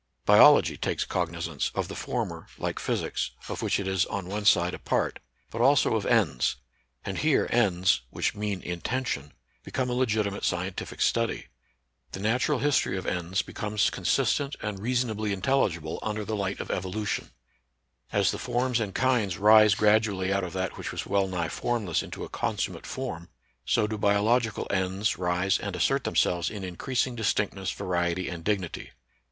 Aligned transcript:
Biology 0.25 0.77
takes 0.77 1.05
cognizance 1.05 1.69
of 1.75 1.87
the 1.87 1.93
former, 1.93 2.47
like 2.57 2.79
physics, 2.79 3.29
of 3.47 3.61
which 3.61 3.79
it 3.79 3.87
is 3.87 4.03
on 4.07 4.25
one 4.27 4.45
side 4.45 4.73
a 4.73 4.79
part, 4.79 5.19
but 5.51 5.61
also 5.61 5.95
of 5.95 6.07
ends; 6.07 6.55
and 7.05 7.19
here 7.19 7.47
ends 7.51 8.01
(which 8.09 8.33
mean 8.33 8.63
intention) 8.63 9.31
become 9.63 9.91
a 9.91 9.93
legitimate 9.93 10.43
scientific 10.43 11.01
study. 11.03 11.49
The 12.13 12.19
natural 12.19 12.57
history 12.57 12.97
of 12.97 13.05
ends 13.05 13.43
becomes 13.43 13.91
NATURAL 13.91 14.05
SCIENCE 14.05 14.55
AND 14.63 14.79
RELIGION. 14.79 14.79
93 14.79 14.79
consistent 14.79 14.79
and 14.79 14.83
reasonably 14.83 15.33
intelligible 15.33 15.99
under 16.01 16.25
the 16.25 16.35
light 16.35 16.59
of 16.59 16.71
evolution. 16.71 17.29
As 18.11 18.31
the 18.31 18.39
forms 18.39 18.79
and 18.79 18.95
kinds 18.95 19.37
rise 19.37 19.75
gradually 19.75 20.33
out 20.33 20.43
of 20.43 20.53
that 20.53 20.79
which 20.79 20.91
was 20.91 21.05
well 21.05 21.27
nigh 21.27 21.47
form 21.47 21.85
less 21.85 22.01
into 22.01 22.23
a 22.23 22.27
consummate 22.29 22.87
form, 22.87 23.29
so 23.65 23.85
do 23.85 23.99
biological 23.99 24.65
ends 24.71 25.19
rise 25.19 25.59
and 25.59 25.75
assert 25.75 26.05
themselves 26.05 26.49
in 26.49 26.63
increasing 26.63 27.15
distinctness, 27.15 27.71
variety, 27.71 28.27
and 28.29 28.43
dignity. 28.43 28.93